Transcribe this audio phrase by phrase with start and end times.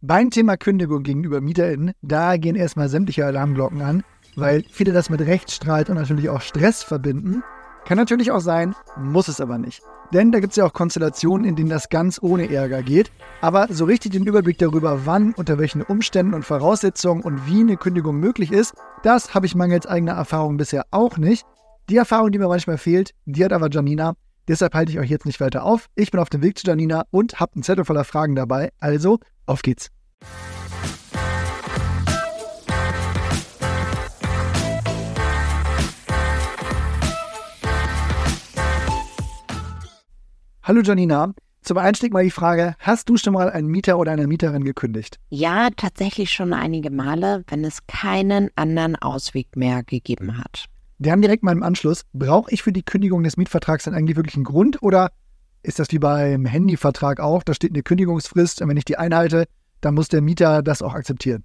[0.00, 4.04] Beim Thema Kündigung gegenüber MieterInnen, da gehen erstmal sämtliche Alarmglocken an,
[4.36, 7.42] weil viele das mit Rechtsstreit und natürlich auch Stress verbinden.
[7.84, 9.82] Kann natürlich auch sein, muss es aber nicht.
[10.12, 13.10] Denn da gibt es ja auch Konstellationen, in denen das ganz ohne Ärger geht.
[13.40, 17.76] Aber so richtig den Überblick darüber, wann, unter welchen Umständen und Voraussetzungen und wie eine
[17.76, 21.44] Kündigung möglich ist, das habe ich mangels eigener Erfahrung bisher auch nicht.
[21.90, 24.14] Die Erfahrung, die mir manchmal fehlt, die hat aber Janina.
[24.48, 25.90] Deshalb halte ich euch jetzt nicht weiter auf.
[25.94, 28.72] Ich bin auf dem Weg zu Janina und habe einen Zettel voller Fragen dabei.
[28.80, 29.90] Also, auf geht's.
[40.62, 41.34] Hallo Janina.
[41.60, 45.18] Zum Einstieg mal die Frage, hast du schon mal einen Mieter oder eine Mieterin gekündigt?
[45.28, 50.70] Ja, tatsächlich schon einige Male, wenn es keinen anderen Ausweg mehr gegeben hat.
[50.98, 54.34] Dann direkt mal im Anschluss, brauche ich für die Kündigung des Mietvertrags dann eigentlich wirklich
[54.34, 55.12] einen Grund oder
[55.62, 57.42] ist das wie beim Handyvertrag auch?
[57.42, 59.46] Da steht eine Kündigungsfrist und wenn ich die einhalte,
[59.80, 61.42] dann muss der Mieter das auch akzeptieren.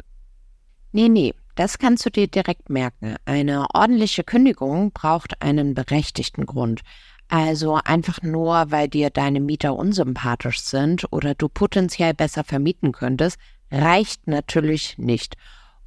[0.91, 3.15] Nee, nee, das kannst du dir direkt merken.
[3.25, 6.81] Eine ordentliche Kündigung braucht einen berechtigten Grund.
[7.29, 13.37] Also einfach nur, weil dir deine Mieter unsympathisch sind oder du potenziell besser vermieten könntest,
[13.71, 15.35] reicht natürlich nicht.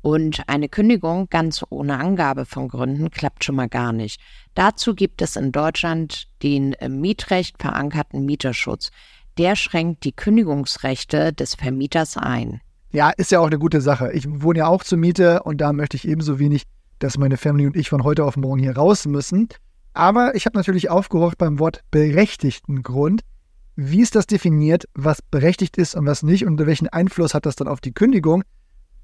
[0.06, 4.20] Und eine Kündigung ganz ohne Angabe von Gründen klappt schon mal gar nicht.
[4.54, 8.92] Dazu gibt es in Deutschland den im Mietrecht verankerten Mieterschutz.
[9.36, 12.60] Der schränkt die Kündigungsrechte des Vermieters ein.
[12.92, 14.12] Ja, ist ja auch eine gute Sache.
[14.12, 16.62] Ich wohne ja auch zur Miete und da möchte ich ebenso wenig,
[17.00, 19.48] dass meine Family und ich von heute auf morgen hier raus müssen.
[19.92, 23.22] Aber ich habe natürlich aufgehorcht beim Wort berechtigten Grund.
[23.74, 27.56] Wie ist das definiert, was berechtigt ist und was nicht und welchen Einfluss hat das
[27.56, 28.44] dann auf die Kündigung?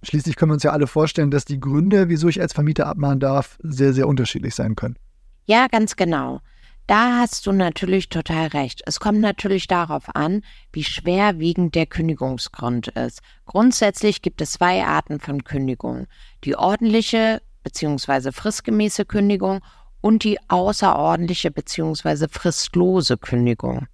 [0.03, 3.21] Schließlich können wir uns ja alle vorstellen, dass die Gründe, wieso ich als Vermieter abmahnen
[3.21, 4.97] darf, sehr, sehr unterschiedlich sein können.
[5.45, 6.41] Ja, ganz genau.
[6.89, 8.83] Da hast du natürlich total recht.
[8.87, 10.43] Es kommt natürlich darauf an,
[10.73, 13.21] wie schwerwiegend der Kündigungsgrund ist.
[13.47, 16.07] Grundsätzlich gibt es zwei Arten von Kündigung.
[16.43, 18.33] Die ordentliche bzw.
[18.33, 19.61] fristgemäße Kündigung
[20.01, 22.27] und die außerordentliche bzw.
[22.29, 23.87] fristlose Kündigung.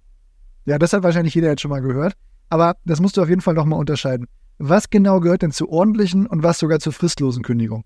[0.65, 2.13] Ja, das hat wahrscheinlich jeder jetzt schon mal gehört.
[2.49, 4.27] Aber das musst du auf jeden Fall nochmal unterscheiden.
[4.61, 7.85] Was genau gehört denn zur ordentlichen und was sogar zur fristlosen Kündigung?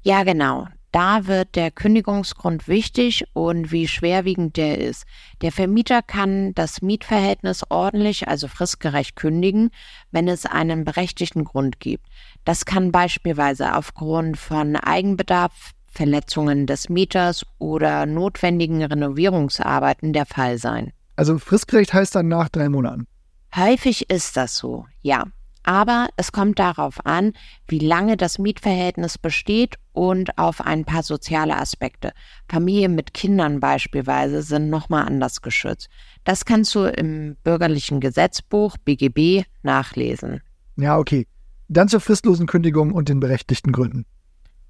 [0.00, 0.66] Ja, genau.
[0.90, 5.04] Da wird der Kündigungsgrund wichtig und wie schwerwiegend der ist.
[5.42, 9.68] Der Vermieter kann das Mietverhältnis ordentlich, also fristgerecht kündigen,
[10.10, 12.06] wenn es einen berechtigten Grund gibt.
[12.46, 20.92] Das kann beispielsweise aufgrund von Eigenbedarf, Verletzungen des Mieters oder notwendigen Renovierungsarbeiten der Fall sein.
[21.14, 23.06] Also fristgerecht heißt dann nach drei Monaten.
[23.54, 25.24] Häufig ist das so, ja.
[25.66, 27.32] Aber es kommt darauf an,
[27.66, 32.12] wie lange das Mietverhältnis besteht und auf ein paar soziale Aspekte.
[32.48, 35.88] Familien mit Kindern beispielsweise sind nochmal anders geschützt.
[36.22, 40.40] Das kannst du im bürgerlichen Gesetzbuch BGB nachlesen.
[40.76, 41.26] Ja, okay.
[41.66, 44.06] Dann zur fristlosen Kündigung und den berechtigten Gründen.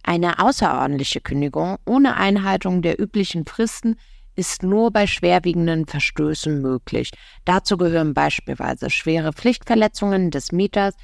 [0.03, 3.97] Eine außerordentliche Kündigung ohne Einhaltung der üblichen Fristen
[4.37, 7.11] ist nur bei schwerwiegenden Verstößen möglich.
[7.45, 10.95] Dazu gehören beispielsweise schwere Pflichtverletzungen des Mieters,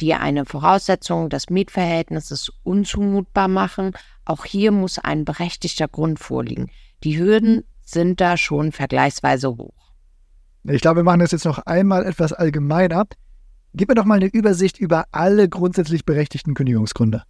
[0.00, 3.92] die eine Voraussetzung des Mietverhältnisses unzumutbar machen.
[4.24, 6.70] Auch hier muss ein berechtigter Grund vorliegen.
[7.02, 9.74] Die Hürden sind da schon vergleichsweise hoch.
[10.64, 13.04] Ich glaube, wir machen das jetzt noch einmal etwas allgemeiner.
[13.74, 17.24] Gib mir doch mal eine Übersicht über alle grundsätzlich berechtigten Kündigungsgründe.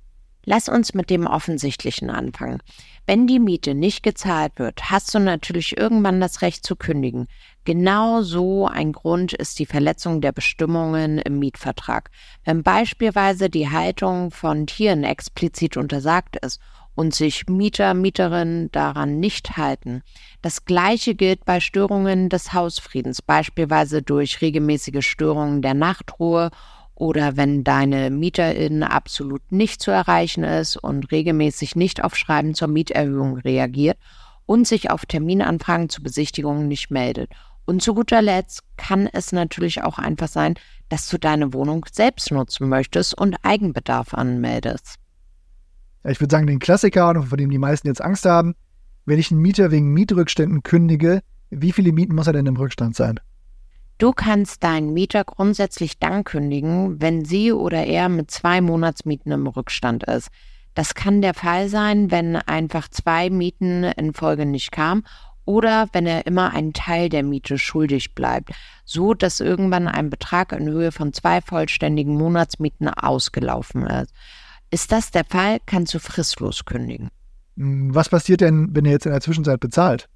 [0.44, 2.60] Lass uns mit dem Offensichtlichen anfangen.
[3.06, 7.26] Wenn die Miete nicht gezahlt wird, hast du natürlich irgendwann das Recht zu kündigen.
[7.64, 12.10] Genau so ein Grund ist die Verletzung der Bestimmungen im Mietvertrag.
[12.44, 16.60] Wenn beispielsweise die Haltung von Tieren explizit untersagt ist
[16.94, 20.02] und sich Mieter, Mieterinnen daran nicht halten.
[20.42, 26.50] Das Gleiche gilt bei Störungen des Hausfriedens, beispielsweise durch regelmäßige Störungen der Nachtruhe
[26.94, 32.68] oder wenn deine Mieterin absolut nicht zu erreichen ist und regelmäßig nicht auf Schreiben zur
[32.68, 33.98] Mieterhöhung reagiert
[34.46, 37.30] und sich auf Terminanfragen zu Besichtigungen nicht meldet.
[37.66, 40.54] Und zu guter Letzt kann es natürlich auch einfach sein,
[40.88, 44.96] dass du deine Wohnung selbst nutzen möchtest und Eigenbedarf anmeldest.
[46.06, 48.54] ich würde sagen, den Klassiker, von dem die meisten jetzt Angst haben,
[49.06, 52.96] wenn ich einen Mieter wegen Mietrückständen kündige, wie viele Mieten muss er denn im Rückstand
[52.96, 53.18] sein?
[53.98, 59.46] Du kannst deinen Mieter grundsätzlich dann kündigen, wenn sie oder er mit zwei Monatsmieten im
[59.46, 60.30] Rückstand ist.
[60.74, 65.04] Das kann der Fall sein, wenn einfach zwei Mieten in Folge nicht kamen
[65.44, 68.50] oder wenn er immer einen Teil der Miete schuldig bleibt,
[68.84, 74.12] so dass irgendwann ein Betrag in Höhe von zwei vollständigen Monatsmieten ausgelaufen ist.
[74.70, 77.10] Ist das der Fall, kannst du fristlos kündigen.
[77.56, 80.08] Was passiert denn, wenn er jetzt in der Zwischenzeit bezahlt?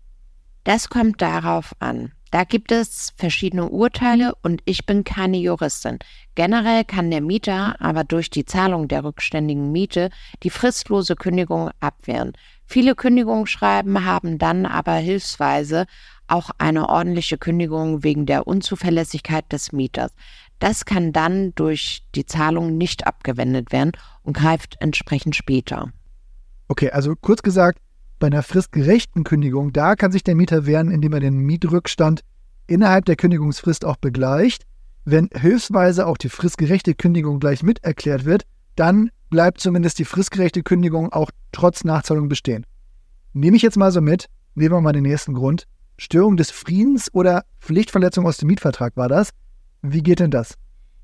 [0.65, 2.13] Das kommt darauf an.
[2.31, 5.99] Da gibt es verschiedene Urteile und ich bin keine Juristin.
[6.35, 10.11] Generell kann der Mieter aber durch die Zahlung der rückständigen Miete
[10.43, 12.33] die fristlose Kündigung abwehren.
[12.67, 15.87] Viele Kündigungsschreiben haben dann aber hilfsweise
[16.27, 20.13] auch eine ordentliche Kündigung wegen der Unzuverlässigkeit des Mieters.
[20.59, 23.93] Das kann dann durch die Zahlung nicht abgewendet werden
[24.23, 25.93] und greift entsprechend später.
[26.69, 27.81] Okay, also kurz gesagt,
[28.19, 32.23] bei einer fristgerechten Kündigung, da kann sich der Mieter wehren, indem er den Mietrückstand
[32.67, 34.65] innerhalb der Kündigungsfrist auch begleicht.
[35.05, 38.44] Wenn hilfsweise auch die fristgerechte Kündigung gleich miterklärt wird,
[38.76, 42.67] dann bleibt zumindest die fristgerechte Kündigung auch trotz Nachzahlung bestehen.
[43.32, 45.64] Nehme ich jetzt mal so mit, nehmen wir mal den nächsten Grund.
[45.97, 49.31] Störung des Friedens oder Pflichtverletzung aus dem Mietvertrag war das.
[49.82, 50.55] Wie geht denn das?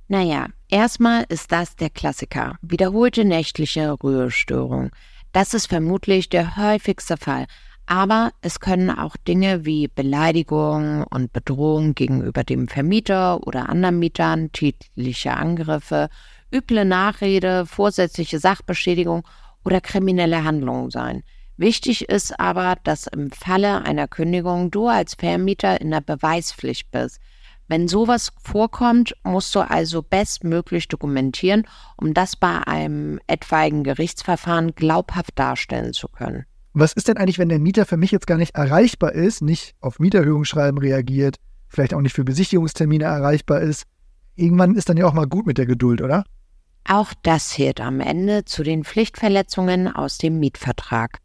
[0.08, 2.58] Naja, erstmal ist das der Klassiker.
[2.62, 4.90] Wiederholte nächtliche Ruhestörung.
[5.34, 7.46] Das ist vermutlich der häufigste Fall.
[7.86, 14.52] Aber es können auch Dinge wie Beleidigung und Bedrohung gegenüber dem Vermieter oder anderen Mietern,
[14.52, 16.08] tätliche Angriffe,
[16.54, 19.26] üble Nachrede, vorsätzliche Sachbeschädigung
[19.64, 21.24] oder kriminelle Handlungen sein.
[21.56, 27.18] Wichtig ist aber, dass im Falle einer Kündigung du als Vermieter in der Beweispflicht bist.
[27.66, 31.66] Wenn sowas vorkommt, musst du also bestmöglich dokumentieren,
[31.96, 36.44] um das bei einem etwaigen Gerichtsverfahren glaubhaft darstellen zu können.
[36.74, 39.74] Was ist denn eigentlich, wenn der Mieter für mich jetzt gar nicht erreichbar ist, nicht
[39.80, 41.36] auf Mieterhöhungsschreiben reagiert,
[41.68, 43.84] vielleicht auch nicht für Besichtigungstermine erreichbar ist?
[44.36, 46.24] Irgendwann ist dann ja auch mal gut mit der Geduld, oder?
[46.86, 51.18] Auch das zählt am Ende zu den Pflichtverletzungen aus dem Mietvertrag.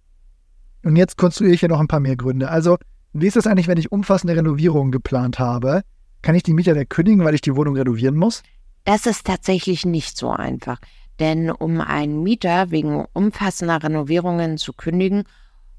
[0.83, 2.49] Und jetzt konstruiere ich ja noch ein paar mehr Gründe.
[2.49, 2.77] Also,
[3.11, 5.81] wie ist das eigentlich, wenn ich umfassende Renovierungen geplant habe?
[6.21, 8.43] Kann ich die Mieter da kündigen, weil ich die Wohnung renovieren muss?
[8.83, 10.79] Das ist tatsächlich nicht so einfach.
[11.19, 15.23] Denn um einen Mieter wegen umfassender Renovierungen zu kündigen,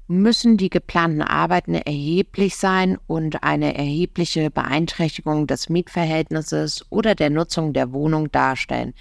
[0.07, 7.73] müssen die geplanten Arbeiten erheblich sein und eine erhebliche Beeinträchtigung des Mietverhältnisses oder der Nutzung
[7.73, 8.93] der Wohnung darstellen.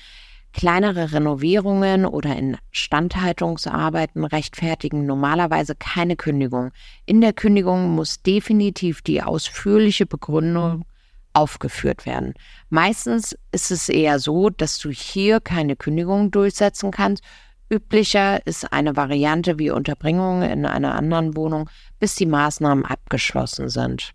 [0.52, 6.72] Kleinere Renovierungen oder Instandhaltungsarbeiten rechtfertigen normalerweise keine Kündigung.
[7.06, 10.84] In der Kündigung muss definitiv die ausführliche Begründung
[11.32, 12.34] aufgeführt werden.
[12.68, 17.22] Meistens ist es eher so, dass du hier keine Kündigung durchsetzen kannst.
[17.70, 24.10] Üblicher ist eine Variante wie Unterbringung in einer anderen Wohnung, bis die Maßnahmen abgeschlossen sind.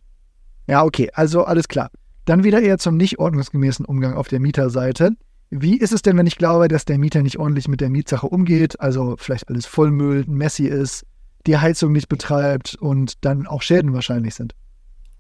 [0.67, 1.89] Ja, okay, also alles klar.
[2.25, 5.11] Dann wieder eher zum nicht ordnungsgemäßen Umgang auf der Mieterseite.
[5.51, 8.27] Wie ist es denn, wenn ich glaube, dass der Mieter nicht ordentlich mit der Mietsache
[8.27, 11.05] umgeht, also vielleicht alles vollmüllt, messy ist,
[11.45, 14.53] die Heizung nicht betreibt und dann auch Schäden wahrscheinlich sind?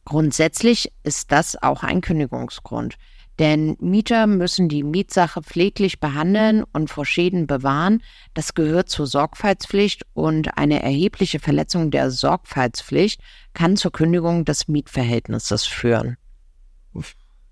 [0.05, 2.95] Grundsätzlich ist das auch ein Kündigungsgrund.
[3.39, 8.01] Denn Mieter müssen die Mietsache pfleglich behandeln und vor Schäden bewahren.
[8.33, 13.19] Das gehört zur Sorgfaltspflicht und eine erhebliche Verletzung der Sorgfaltspflicht
[13.53, 16.15] kann zur Kündigung des Mietverhältnisses führen.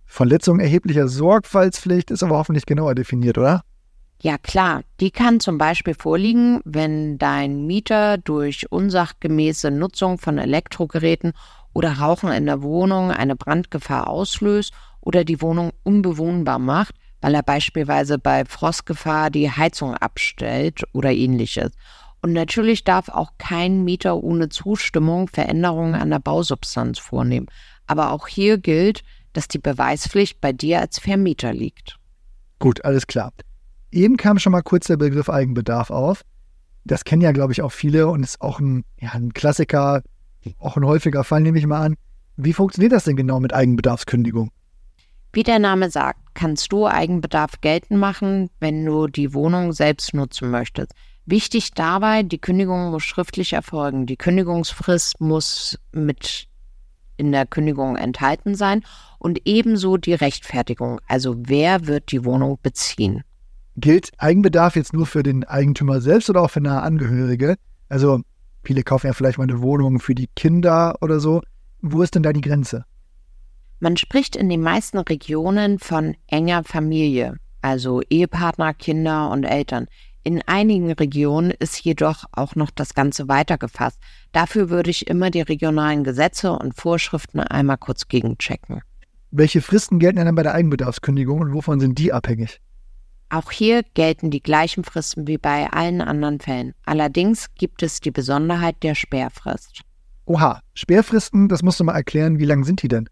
[0.06, 3.64] Verletzung erheblicher Sorgfaltspflicht ist aber hoffentlich genauer definiert, oder?
[4.22, 11.34] Ja klar, die kann zum Beispiel vorliegen, wenn dein Mieter durch unsachgemäße Nutzung von Elektrogeräten
[11.74, 17.44] oder Rauchen in der Wohnung eine Brandgefahr auslöst oder die Wohnung unbewohnbar macht, weil er
[17.44, 21.72] beispielsweise bei Frostgefahr die Heizung abstellt oder ähnliches.
[22.22, 27.48] Und natürlich darf auch kein Mieter ohne Zustimmung Veränderungen an der Bausubstanz vornehmen.
[27.86, 29.04] Aber auch hier gilt,
[29.34, 31.98] dass die Beweispflicht bei dir als Vermieter liegt.
[32.60, 33.34] Gut, alles klar.
[33.92, 36.24] Eben kam schon mal kurz der Begriff Eigenbedarf auf.
[36.86, 40.02] Das kennen ja, glaube ich, auch viele und ist auch ein, ja, ein Klassiker,
[40.60, 41.96] auch ein häufiger Fall, nehme ich mal an.
[42.36, 44.52] Wie funktioniert das denn genau mit Eigenbedarfskündigung?
[45.34, 50.52] Wie der Name sagt, kannst du Eigenbedarf geltend machen, wenn du die Wohnung selbst nutzen
[50.52, 50.94] möchtest.
[51.26, 54.06] Wichtig dabei, die Kündigung muss schriftlich erfolgen.
[54.06, 56.48] Die Kündigungsfrist muss mit
[57.18, 58.84] in der Kündigung enthalten sein
[59.20, 63.24] und ebenso die Rechtfertigung, also wer wird die Wohnung beziehen.
[63.76, 67.56] Gilt Eigenbedarf jetzt nur für den Eigentümer selbst oder auch für nahe Angehörige?
[67.90, 68.22] Also
[68.64, 71.42] Viele kaufen ja vielleicht mal eine Wohnung für die Kinder oder so.
[71.82, 72.86] Wo ist denn da die Grenze?
[73.80, 79.88] Man spricht in den meisten Regionen von enger Familie, also Ehepartner, Kinder und Eltern.
[80.24, 84.00] In einigen Regionen ist jedoch auch noch das Ganze weitergefasst.
[84.32, 88.82] Dafür würde ich immer die regionalen Gesetze und Vorschriften einmal kurz gegenchecken.
[89.32, 92.62] Welche Fristen gelten denn bei der Eigenbedarfskündigung und wovon sind die abhängig?
[93.34, 96.76] Auch hier gelten die gleichen Fristen wie bei allen anderen Fällen.
[96.86, 99.82] Allerdings gibt es die Besonderheit der Sperrfrist.
[100.26, 103.10] Oha, Sperrfristen, das musst du mal erklären, wie lang sind die denn?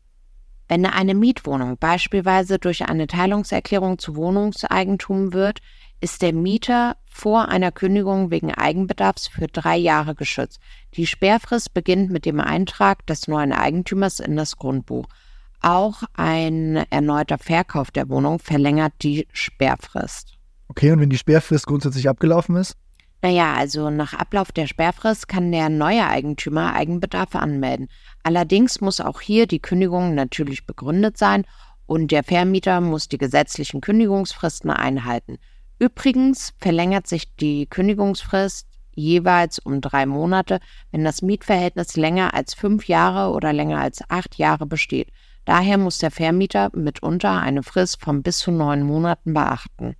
[0.67, 5.57] Wenn eine Mietwohnung beispielsweise durch eine Teilungserklärung zu Wohnungseigentum wird,
[6.01, 10.59] ist der Mieter vor einer Kündigung wegen Eigenbedarfs für drei Jahre geschützt.
[10.93, 15.07] Die Sperrfrist beginnt mit dem Eintrag des neuen Eigentümers in das Grundbuch.
[15.61, 20.37] Auch ein erneuter Verkauf der Wohnung verlängert die Sperrfrist.
[20.67, 22.75] Okay, und wenn die Sperrfrist grundsätzlich abgelaufen ist?
[23.21, 27.87] Naja, also nach Ablauf der Sperrfrist kann der neue Eigentümer Eigenbedarf anmelden.
[28.23, 31.45] Allerdings muss auch hier die Kündigung natürlich begründet sein
[31.85, 35.37] und der Vermieter muss die gesetzlichen Kündigungsfristen einhalten.
[35.77, 40.59] Übrigens verlängert sich die Kündigungsfrist jeweils um drei Monate,
[40.91, 45.09] wenn das Mietverhältnis länger als fünf Jahre oder länger als acht Jahre besteht.
[45.45, 49.95] Daher muss der Vermieter mitunter eine Frist von bis zu neun Monaten beachten.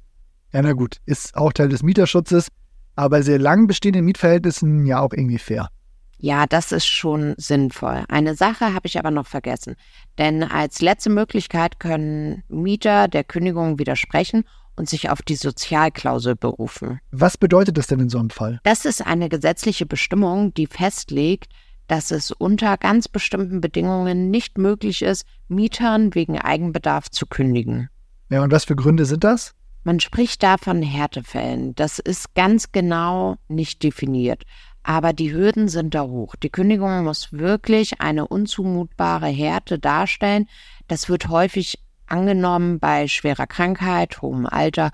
[0.54, 2.50] Ja, na gut, ist auch Teil des Mieterschutzes,
[2.96, 5.70] aber bei sehr lang bestehenden Mietverhältnissen ja auch irgendwie fair.
[6.18, 8.04] Ja, das ist schon sinnvoll.
[8.08, 9.76] Eine Sache habe ich aber noch vergessen.
[10.20, 14.44] Denn als letzte Möglichkeit können Mieter der Kündigung widersprechen
[14.76, 17.00] und sich auf die Sozialklausel berufen.
[17.10, 18.60] Was bedeutet das denn in so einem Fall?
[18.64, 21.52] Das ist eine gesetzliche Bestimmung, die festlegt,
[21.92, 27.90] dass es unter ganz bestimmten Bedingungen nicht möglich ist, Mietern wegen Eigenbedarf zu kündigen.
[28.30, 29.54] Ja, und was für Gründe sind das?
[29.84, 31.76] Man spricht da von Härtefällen.
[31.76, 34.44] Das ist ganz genau nicht definiert.
[34.84, 36.38] Aber die Hürden sind da hoch.
[36.38, 40.48] Die Kündigung muss wirklich eine unzumutbare Härte darstellen.
[40.88, 44.92] Das wird häufig angenommen bei schwerer Krankheit, hohem Alter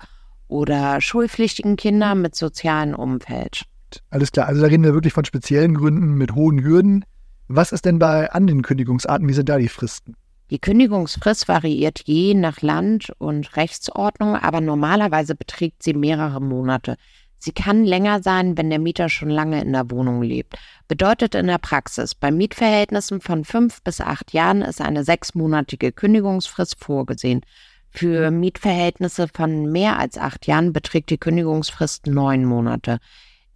[0.48, 3.66] oder schulpflichtigen Kindern mit sozialem Umfeld.
[4.10, 7.04] Alles klar, also da reden wir wirklich von speziellen Gründen mit hohen Hürden.
[7.48, 9.28] Was ist denn bei anderen Kündigungsarten?
[9.28, 10.14] Wie sind da die Fristen?
[10.50, 16.96] Die Kündigungsfrist variiert je nach Land und Rechtsordnung, aber normalerweise beträgt sie mehrere Monate.
[17.38, 20.56] Sie kann länger sein, wenn der Mieter schon lange in der Wohnung lebt.
[20.88, 26.82] Bedeutet in der Praxis, bei Mietverhältnissen von fünf bis acht Jahren ist eine sechsmonatige Kündigungsfrist
[26.82, 27.42] vorgesehen.
[27.90, 32.98] Für Mietverhältnisse von mehr als acht Jahren beträgt die Kündigungsfrist neun Monate.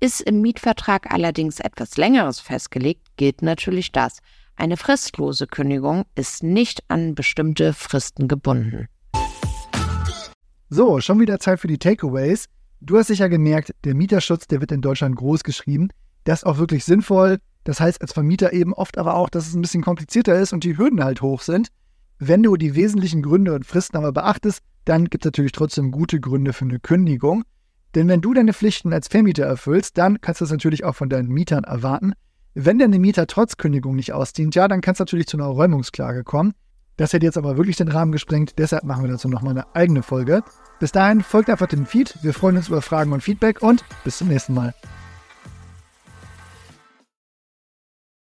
[0.02, 4.18] Ist im Mietvertrag allerdings etwas Längeres festgelegt, gilt natürlich das.
[4.56, 8.88] Eine fristlose Kündigung ist nicht an bestimmte Fristen gebunden.
[10.68, 12.46] So, schon wieder Zeit für die Takeaways.
[12.80, 15.90] Du hast sicher gemerkt, der Mieterschutz, der wird in Deutschland groß geschrieben.
[16.24, 17.38] Das ist auch wirklich sinnvoll.
[17.62, 20.64] Das heißt als Vermieter eben oft aber auch, dass es ein bisschen komplizierter ist und
[20.64, 21.68] die Hürden halt hoch sind.
[22.18, 26.18] Wenn du die wesentlichen Gründe und Fristen aber beachtest, dann gibt es natürlich trotzdem gute
[26.18, 27.44] Gründe für eine Kündigung.
[27.94, 31.08] Denn wenn du deine Pflichten als Vermieter erfüllst, dann kannst du das natürlich auch von
[31.08, 32.14] deinen Mietern erwarten.
[32.54, 36.24] Wenn deine Mieter trotz Kündigung nicht ausdient, ja, dann kann es natürlich zu einer Räumungsklage
[36.24, 36.52] kommen.
[36.96, 40.02] Das hätte jetzt aber wirklich den Rahmen gesprengt, deshalb machen wir dazu nochmal eine eigene
[40.02, 40.42] Folge.
[40.78, 42.18] Bis dahin folgt einfach dem Feed.
[42.22, 44.74] Wir freuen uns über Fragen und Feedback und bis zum nächsten Mal.